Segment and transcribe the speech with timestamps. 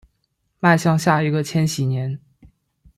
[0.59, 2.19] 迈向下一个千禧年